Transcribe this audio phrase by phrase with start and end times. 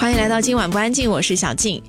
[0.00, 1.82] 欢迎来到今晚不安静，我是小静。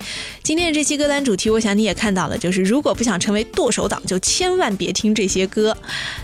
[0.43, 5.75] 今天的这期歌单主题，我想你也看到了，就是如果不想成为剁手党，就千万别听这些歌。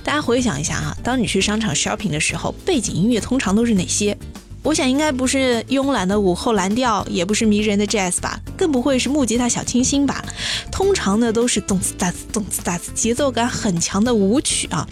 [0.04, 4.18] 大家回想一下啊，当你去商场 shopping 的时候，背景音乐通常都是哪些？
[4.68, 10.22] 我想应该不是慵懒的午后蓝调，也不是迷人的 jazz 吧，更不会是木吉他小清新吧。
[10.70, 14.86] 通常呢都是动次打次动次打次，节奏感很强的舞曲啊。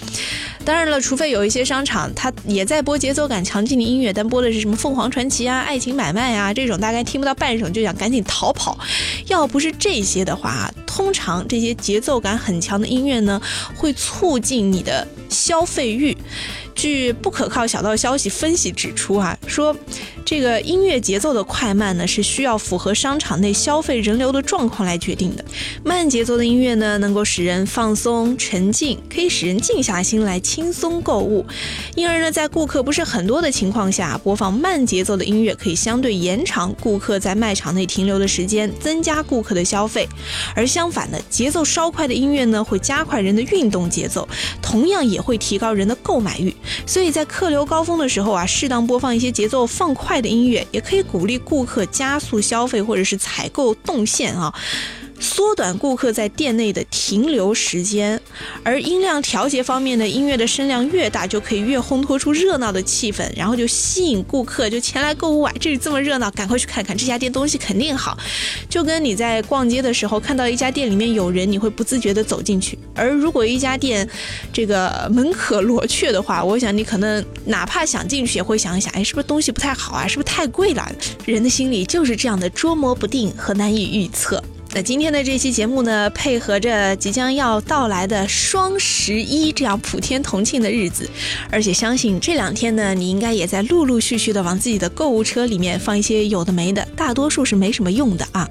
[0.64, 8.80] 当然了，除非有一些商场它也在播节奏感强劲的音乐，但播的是什么凤凰传奇啊、爱情买卖啊这种，大概听不到半首就想赶紧逃跑。
[9.28, 13.42] 要不是这些的话，通常这些节奏感很强的音乐呢，
[13.76, 16.16] 会促进你的消费欲。
[16.76, 19.76] 据不可靠小道消息分析指出，啊，说
[20.26, 25.46] 这个音乐节奏的快慢呢，是需要符合商场内消费人流的状况来决定的。
[25.84, 31.46] 慢节奏的音乐呢，能够使人放松沉静，可以使人静下心来轻松购物。
[31.96, 40.08] 因而呢，在顾客不是很多的情况下，播放慢节奏的音乐可以相对延长顾客在卖场内停留的时间，增加顾客的消费。
[40.54, 44.28] 而相反的，节奏稍快的音乐呢，会加快人的运动节奏，
[44.62, 46.54] 同样也会提高人的购买欲。
[46.86, 54.54] 所以在客流高峰的时候啊，适当播放一些节奏放快的音乐，也可以鼓励顾客加速消费或者是采购动线啊。
[55.20, 58.20] 缩短顾客在店内的停留时间，
[58.64, 65.54] 而音量调节方面的音乐的声量越大，就可以越烘托出热闹的气氛，然后就吸引顾客就前来购物啊！
[65.60, 68.18] 这里这么热闹，赶快去看看这家店东西肯定好。
[68.70, 74.08] 就跟你在逛街的时候看到一家店里面有人，你会不自觉的走进去；而如果一家店
[74.52, 80.08] 这个门可罗雀的话，我想你可能哪怕想进去，也会想一想，哎，是不是东西不太好啊？
[80.08, 80.92] 是不是太贵了？
[81.26, 84.44] 人的心里就是这样的捉摸不定和难以预测。
[84.76, 91.10] 那今天的这期节目呢，配合着即将要到来的双十一这样普天同庆的日子，
[91.50, 98.46] 而且相信这两天呢，你应该也在陆陆续续的往自己的购物车里面放一些有的没的，大多数是没什么用的啊。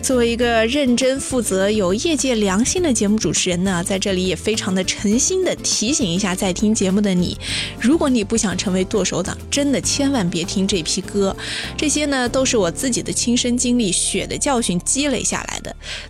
[0.00, 7.36] 作为一个认真负责、有业界良心的节目主持人呢，在这里也非常的诚心的提醒一下在听节目的你，
[7.80, 11.36] 如果你不想成为剁手党，真的千万别听这批歌，
[11.76, 15.63] 这些呢都是我自己的亲身经历、血的教训积累下来的。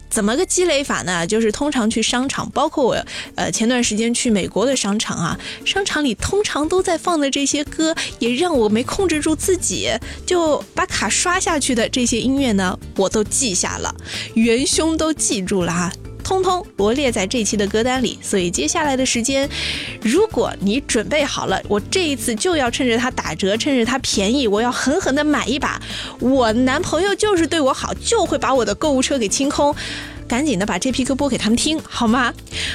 [0.08, 1.26] 怎么个积累法呢？
[1.26, 9.90] 就是通常去商场，包括我，呃，前段时间去美国的商场啊，商场里通常都在放的这些歌，也让我没控制住自己，
[10.24, 13.94] 就把卡刷下去的这些音乐呢，我都记下了，
[14.34, 15.92] 元凶都记住了哈。
[16.24, 19.48] 通通罗列在这期的歌单里，所以接下来的时间，
[20.02, 25.80] 如果你准备好了，我这一次就要趁着它打折，趁着它便宜，我要狠狠的买一把。
[26.18, 29.72] 我男朋友就是对我好，就会把我的购物车给清空，
[30.26, 32.32] 赶紧的把这批歌播给他们听，好吗？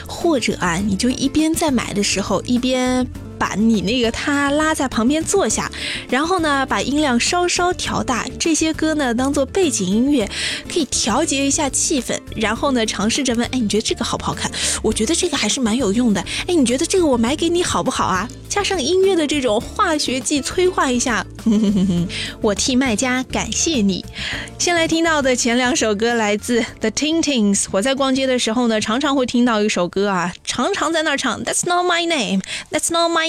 [0.08, 3.06] 或者啊，你就一边在买的时候，一边。
[3.40, 5.72] 把你那个他拉在旁边坐下，
[6.10, 10.30] 然后呢，把音量稍稍调大，这些歌呢当做背景音乐，
[10.72, 12.16] 可以调节一下气氛。
[12.36, 14.52] 然后呢，尝试着问：哎，你觉得这个好不好看？
[14.84, 16.22] 我觉得这个还是蛮有用的。
[16.48, 18.30] 哎，你觉得这个我买给你好不好啊？
[18.50, 22.08] 加上音乐的这种化学剂催化一下，哼哼哼哼
[22.42, 24.04] 我替卖家感谢你。
[24.58, 27.66] 先来听到的前两首歌来自 The Tintings。
[27.72, 33.29] 我在逛街的时候呢，常常会听到一首歌啊，常常在那儿唱 That's not my name, That's not my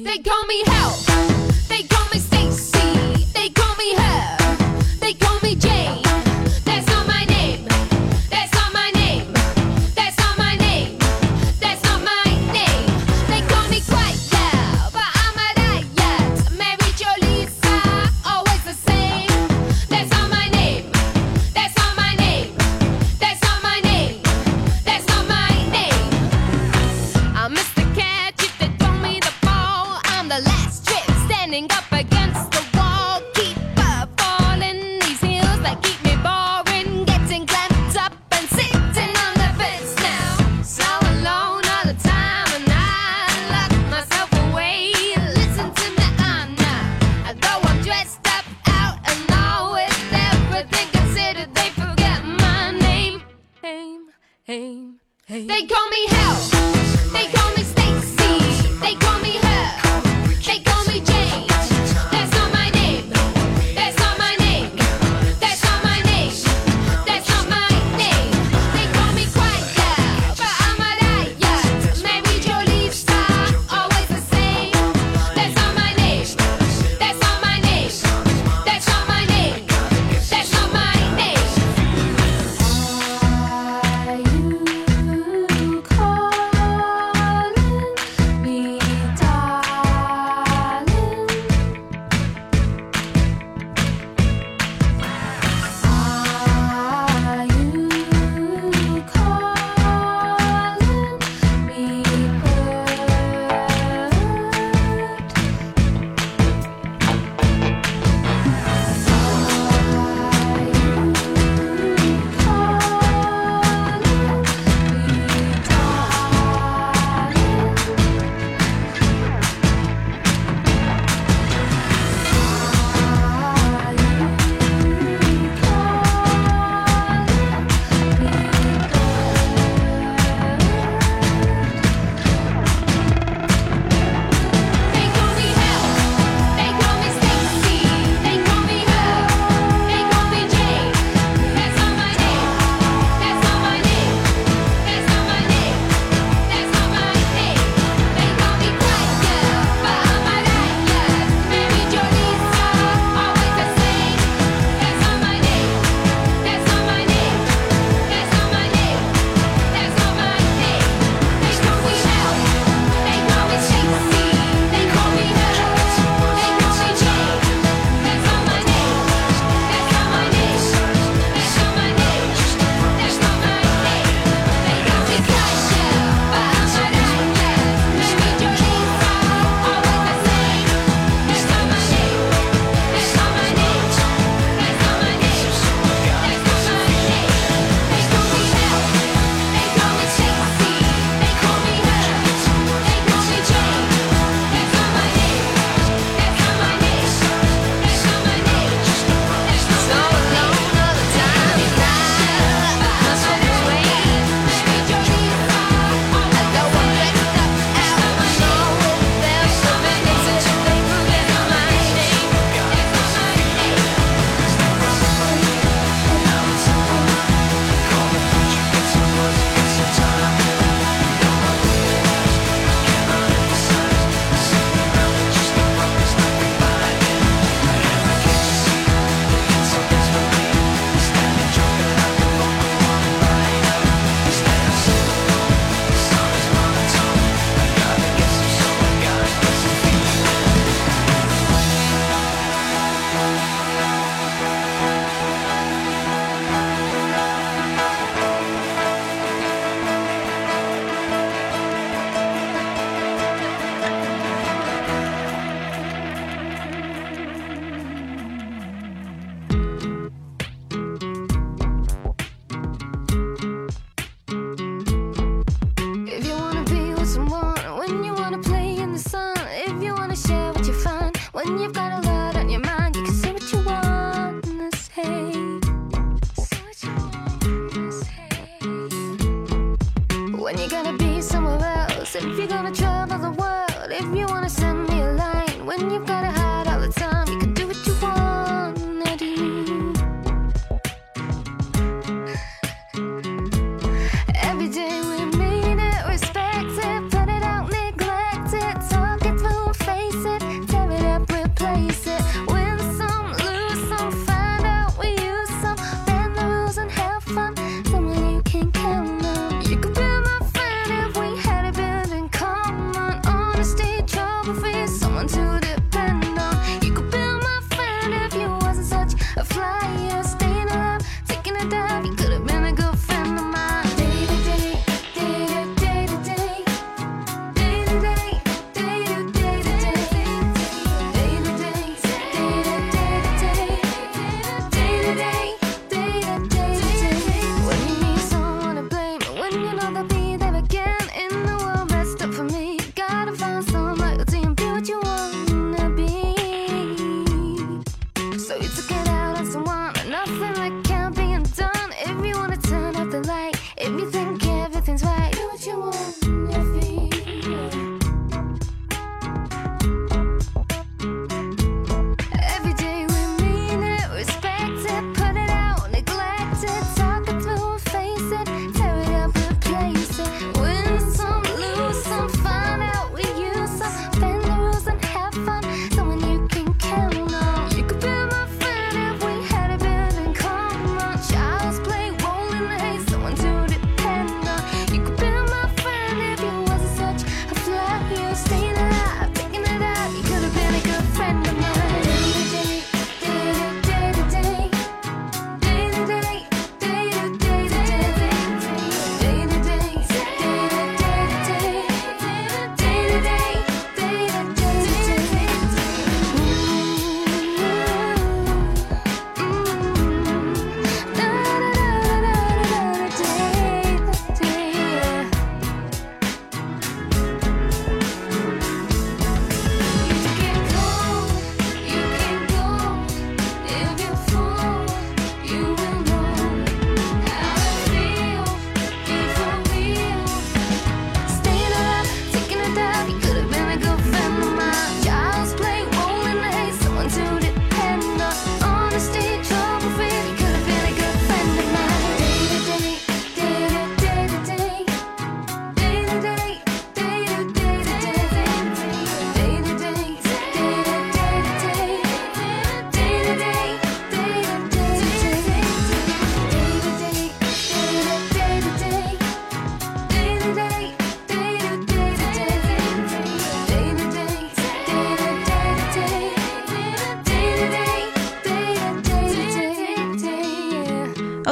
[0.00, 1.41] They call me help.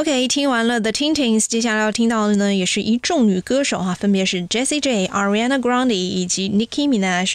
[0.01, 7.33] OK，听完了 The Tintins，接下来要听到的呢，也是一众女歌手哈，分别是 Jessie J、Ariana Grande 以及 Nicki Minaj。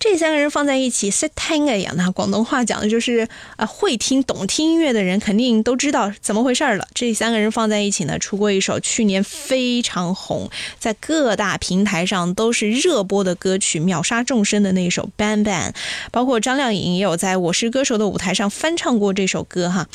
[0.00, 6.86] 这三个人放在一起，set tango 一样的，广东话讲的就是啊，会听懂听音乐的人肯定都知道怎么回事了。
[6.94, 15.70] 这三个人放在一起呢，出过一首去年非常红，在各大平台上都是热播的歌曲，秒杀众生的那一首《Bang Bang》，
[16.12, 19.88] 包括张靓颖也有在我是歌手的舞台上翻唱过这首歌哈。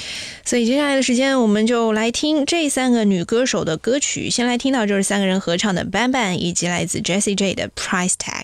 [0.44, 4.30] 所以接下来的时间，我们就来听这三个女歌手的歌曲。
[4.30, 8.44] 先来听到就是三个人合唱的《Bang Bang》，以及来自 Jessie J 的《Price Tag》。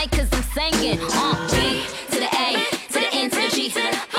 [0.00, 0.98] mic cause I'm singing.
[1.02, 4.09] Uh, G to the A, to the N, to the G, to the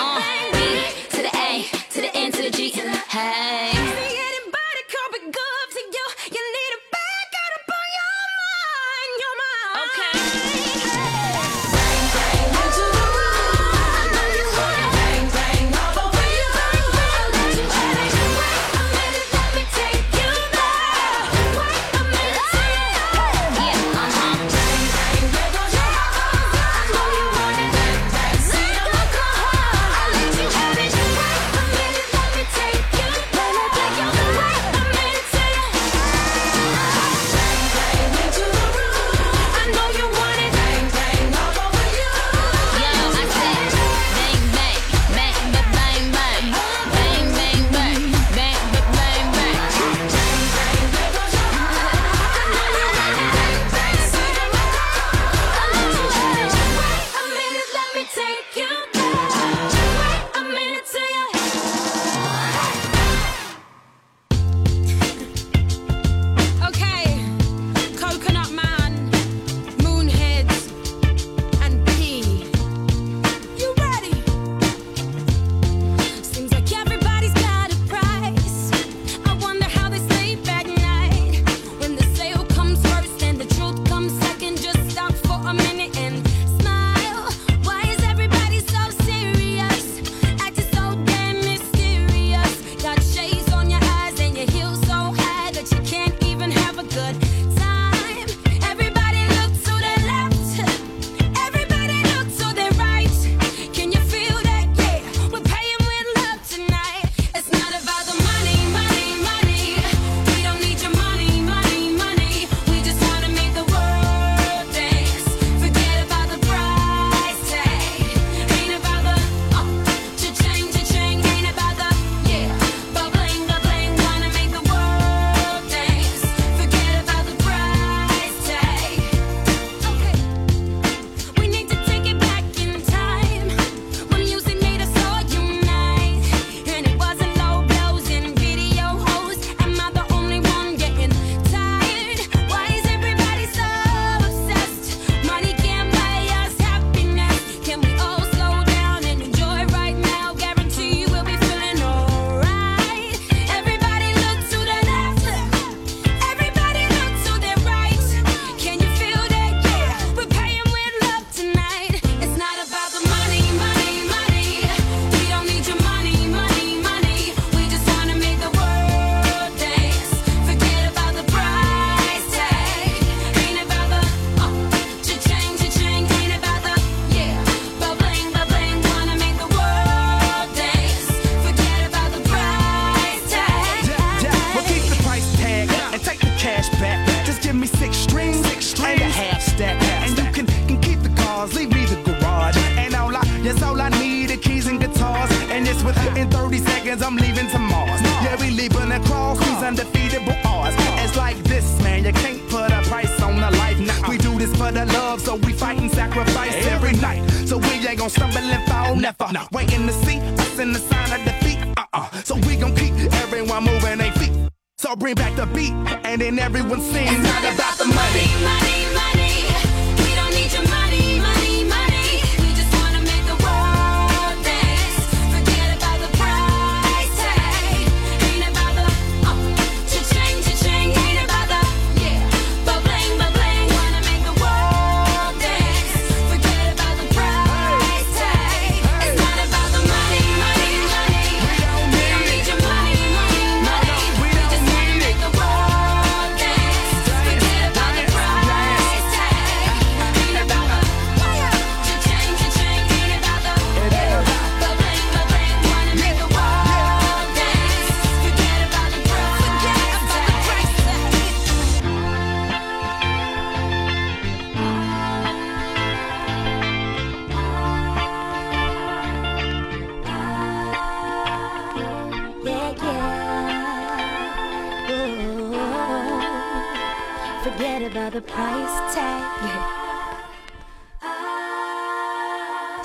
[216.41, 217.30] everyone's seen.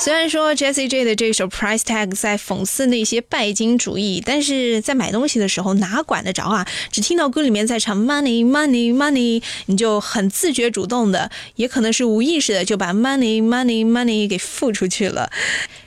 [0.07, 6.65] 虽然说 Jessie J 的这首 Price Tag 在讽刺那些拜金主义，但是在买东西的时候哪管得着啊？
[6.93, 15.29] 只听到歌里面在唱 Money Money Money，你就很自觉主动的，也可能是无意识的就把 Money Money Money 给付出去了。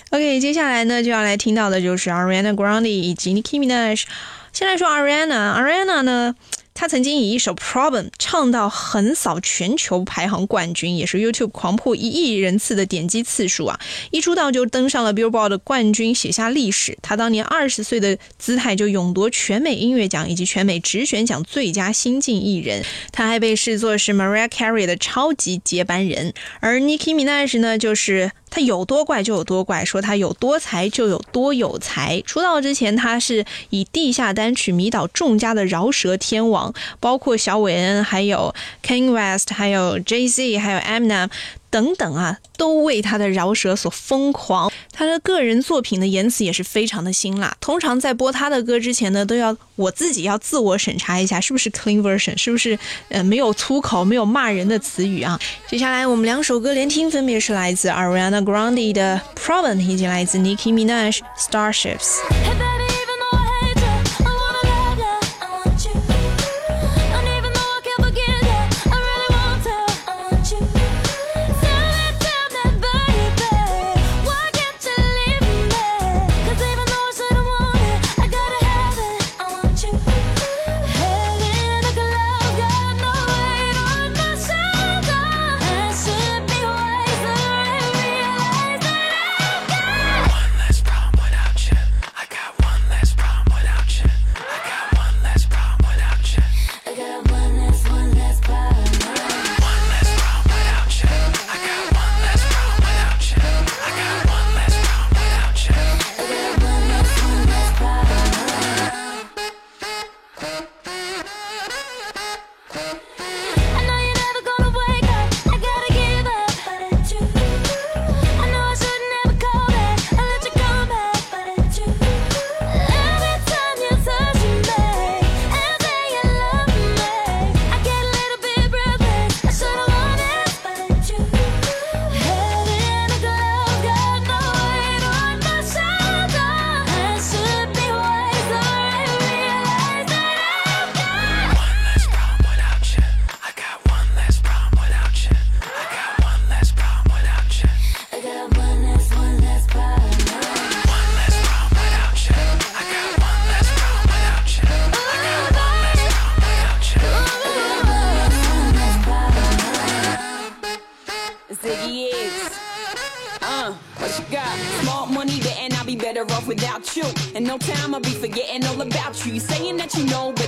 [0.09, 4.03] OK，接下来呢就要来听到的就是 Ariana Grande 以及 Nicki Minaj。
[4.51, 6.35] 先来说 Ariana，Ariana 呢，
[6.79, 13.77] 他曾经以一首 Problem 唱到横扫全球排行冠军，也是 YouTube 狂破一亿人次的点击次数啊！
[14.11, 16.97] 一出道就登上了 Billboard 的冠军，写下历史。
[17.01, 22.85] 他当年二十岁的姿态就勇夺全美音乐奖以及全美直选奖最佳新晋艺人。
[23.11, 26.33] 他还被视作是 Mariah Carey 的超级接班人。
[26.61, 32.19] 而 Nicki Minaj 呢，就是他有多怪就有多怪，说他有多才就有多有才。
[32.21, 41.29] 出道之前，他是以地下单曲迷倒众家的饶舌天王，包括小韦恩、还有 King West、还有 Jay Z、还有 Eminem
[41.69, 44.71] 等等啊，都为他的饶舌所疯狂。
[44.91, 47.55] 他的个人作品的言辞也是非常的辛辣。
[47.61, 52.77] 通常在播他的歌之前呢，都要我自己要自我审查一下，是不是 clean version，是不是
[53.09, 55.39] 呃没有粗口、没有骂人的词语啊？
[55.67, 62.78] 接下来我们两首歌连听，分别是来自 Ariana Grande 的 Problem 以及来自 Nicki Minaj Starships。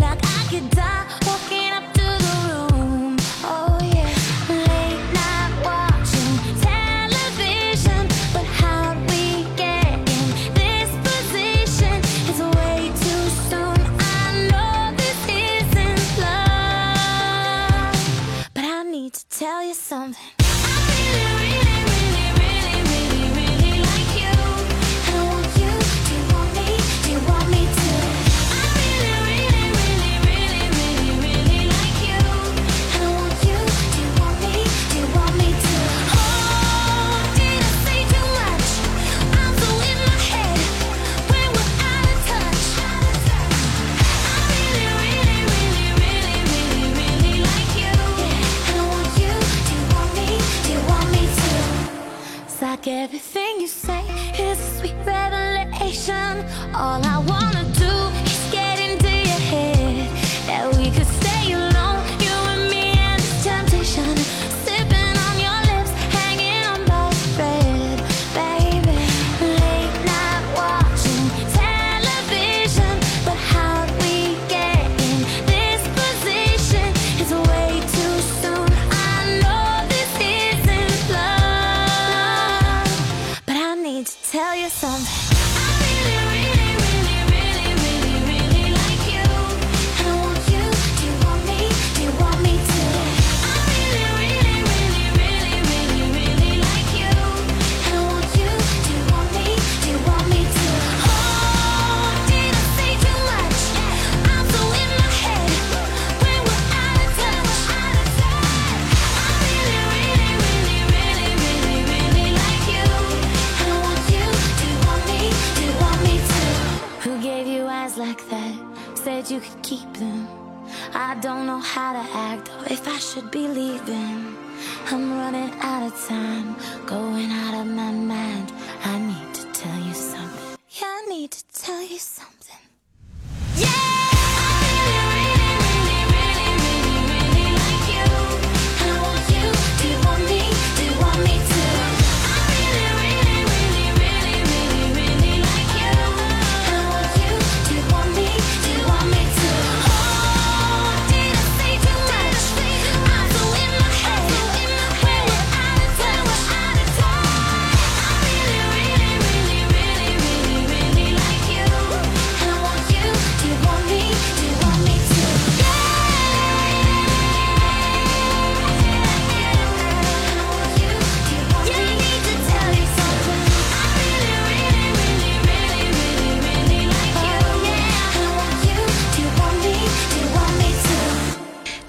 [0.00, 1.25] Like I could die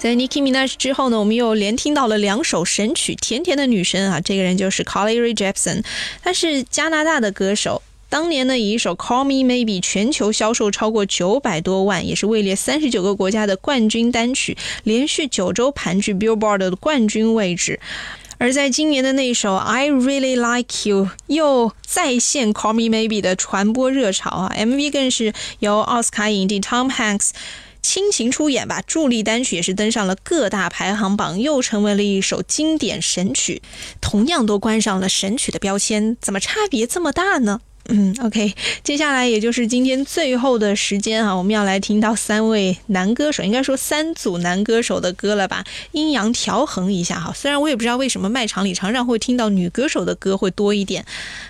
[0.08, 5.84] 在 Nicki Minaj 之后呢，我们又连听到了两首神曲，甜甜的女声啊，这个人就是 Carly Rae Jepsen，
[6.22, 7.82] 她是加拿大的歌手。
[8.08, 17.78] 当年呢，以一首《Call Me Maybe》全球销售超过九百多万，也是位列三十九个国家的冠军单曲，连续九周盘踞 Billboard 的冠军位置。
[18.38, 27.32] 而在今年的那首《I Really Like You》又再现《Call Me Maybe》的传播热潮啊，MV 更是由奥斯卡影帝 Tom Hanks
[27.82, 33.62] 倾情出演吧，助力单曲也是登上了各大排行榜，又成为了一首经典神曲，
[34.00, 37.60] 同样都关上了神曲的标签，怎么差别这么大呢？
[37.90, 45.64] 嗯，OK，接下来也就是今天最后的时间啊，我们要来听到三位男歌手，应该说三组男歌手的歌了吧？
[45.92, 47.32] 阴阳调衡一下哈。
[47.34, 51.02] 虽然我也不知道为什么卖场里常常会听到女歌手的歌会多一点，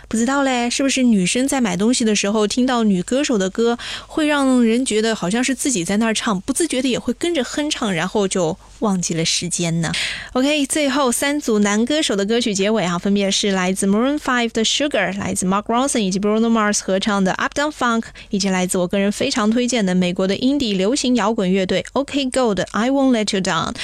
[0.07, 3.77] 不知道嘞，是不是女生在买东西的时候听到女歌手的歌，
[4.07, 9.91] 会让人觉得好像是自己在那儿唱，不自觉的也会跟着哼唱，然后就忘记了时间呢
[10.35, 21.83] ？OK，最后三组男歌手的歌曲结尾啊，分别是来自 Maroon Five 的 Sugar，来自 Mark Ronson 以及 Bruno Mars 合唱的 Up Down Funk，以及来自我个人非常推荐的美国的 indie 流行摇滚乐队
[21.95, 23.75] OK Go 的 I Won't Let You Down。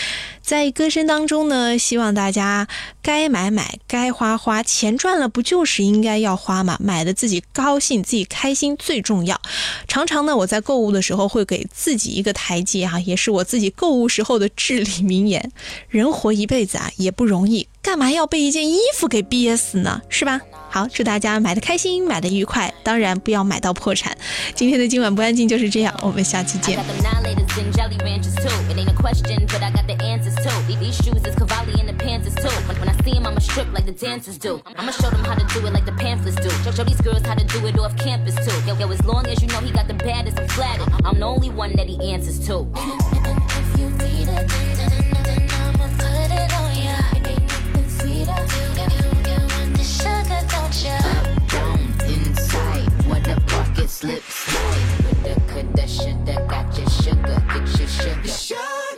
[0.45, 2.68] 在歌声当中呢，希望大家
[3.01, 6.76] 该买买，该花花，钱赚了不就是应该要花嘛？
[6.78, 9.40] 买的自己高兴、自己开心最重要。
[9.88, 15.51] 常常呢，我在购物的时候会给自己一个台阶哈、也是我自己购物时候的至理名言。
[15.88, 20.03] 人活一辈子啊，也不容易，干嘛要被一件衣服给憋死呢？
[20.11, 20.42] 是吧？
[20.68, 24.14] 好，祝大家买的开心，买的愉快，当然不要买到破产。
[24.55, 26.76] 今天的今晚不安静就是这样，我们下期见
[30.35, 30.76] chances too.
[30.76, 32.49] These shoes is Cavalli and the pants is too.
[32.66, 34.62] When, when I see him, I'ma strip like the dancers do.
[34.76, 36.51] I'ma show them how to do it like the pamphlets do.
[36.62, 38.66] Show, show these girls how to do it off campus too.
[38.66, 40.47] Yo, yo, as long as you know he got the baddest, I'm.
[41.05, 42.66] I'm the only one that he answers to.
[43.57, 46.97] If you need a, another number, put it on ya.
[47.14, 48.41] Ain't nothing sweeter.
[49.76, 50.97] You, sugar, don't ya?
[50.97, 54.47] Up, down, inside, when the pocket slips.
[54.47, 58.28] With the Kardashian that got your sugar, get your sugar.
[58.28, 58.93] sugar.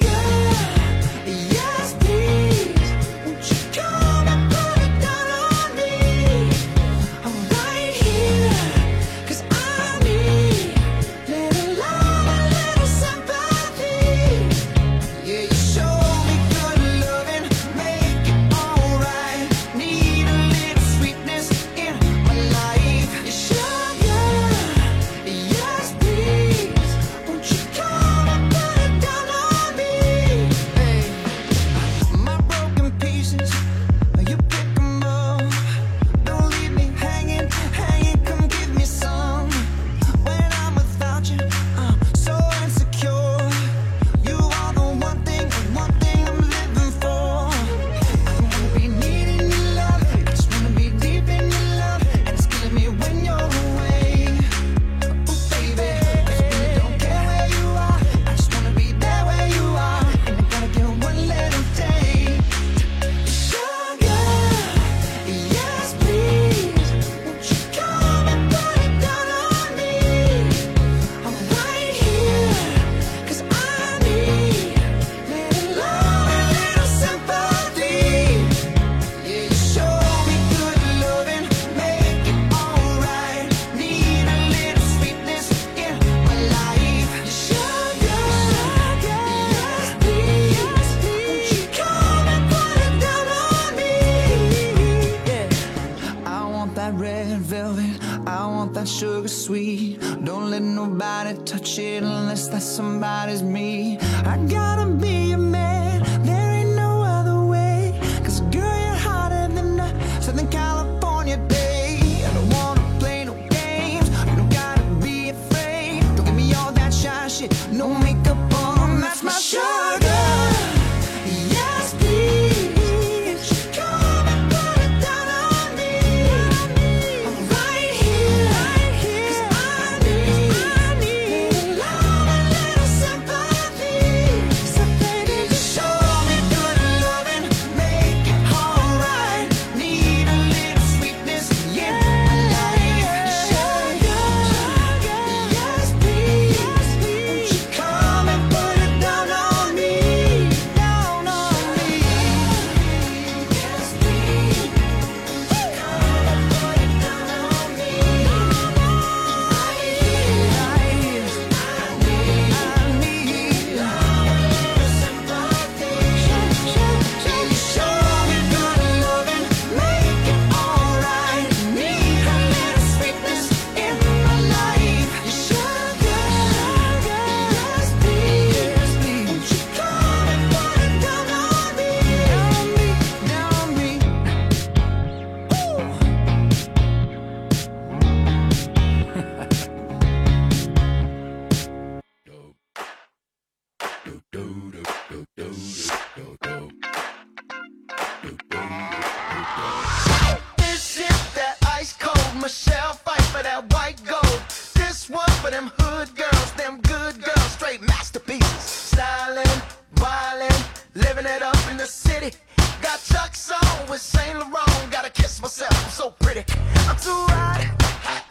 [211.87, 212.37] city.
[212.83, 214.91] Got chucks on with Saint Laurent.
[214.91, 216.45] Gotta kiss myself, I'm so pretty.
[216.89, 217.63] I'm too hot.
[218.09, 218.27] hot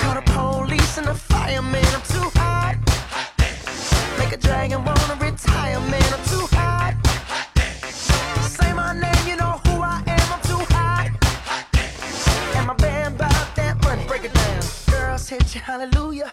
[0.00, 1.84] Call the police and the fireman.
[1.86, 2.76] I'm too hot.
[4.18, 6.12] Make a dragon wanna retire, man.
[6.12, 6.94] I'm too hot.
[7.02, 10.32] hot Say my name, you know who I am.
[10.34, 11.10] I'm too hot.
[12.56, 14.04] And my band bought that money.
[14.06, 14.62] Break it down.
[14.90, 16.32] Girls hit you, hallelujah.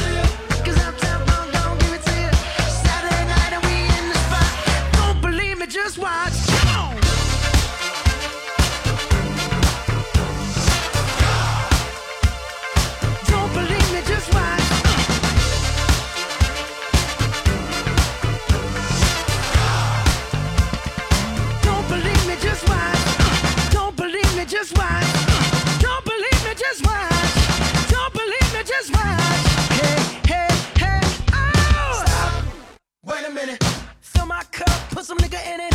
[35.11, 35.73] some nigga in it.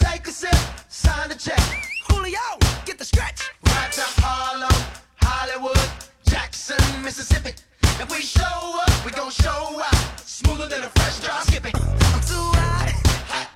[0.00, 0.56] Take a sip,
[0.88, 1.60] sign the check.
[2.08, 2.46] Julio,
[2.86, 3.50] get the stretch.
[3.66, 4.80] Right to Harlem,
[5.20, 5.88] Hollywood,
[6.24, 7.52] Jackson, Mississippi.
[7.82, 10.20] If we show up, we gon' show out.
[10.20, 11.74] Smoother than a fresh drop skipping.
[11.76, 12.90] I'm too hot.
[13.28, 13.48] hot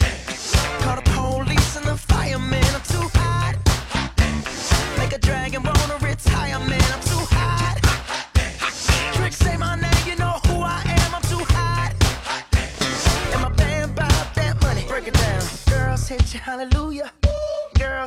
[0.82, 2.64] Call the police and the firemen.
[2.74, 3.21] I'm too hot.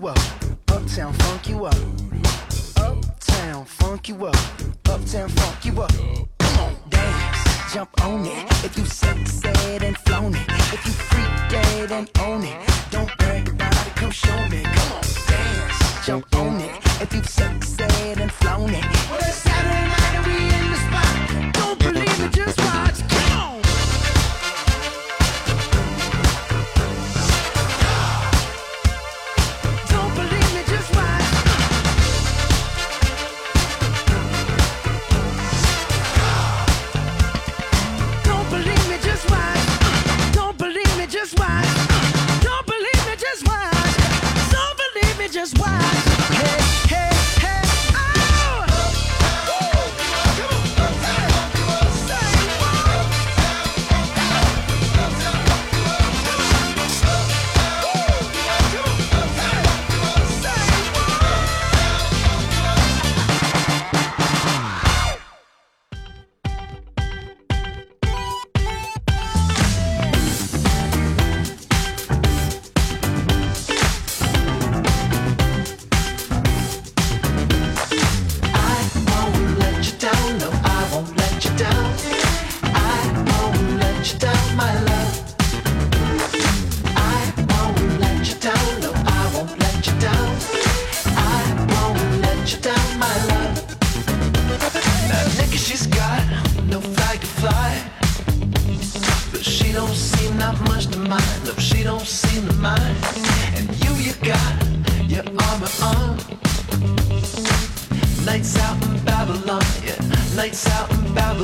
[0.00, 0.18] you up,
[0.68, 2.05] uptown funk you up.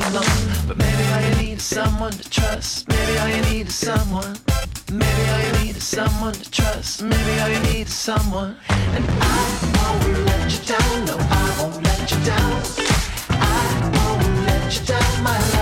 [0.08, 0.66] alone.
[0.66, 2.88] But maybe all you need is someone to trust.
[2.88, 4.36] Maybe all you need is someone.
[4.90, 7.02] Maybe all you need is someone to trust.
[7.02, 8.56] Maybe all you need is someone.
[8.68, 9.38] And I
[9.76, 11.04] won't let you down.
[11.06, 12.62] No, I won't let you down.
[13.30, 15.61] I won't let you down, my love.